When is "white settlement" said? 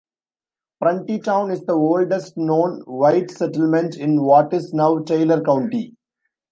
2.87-3.95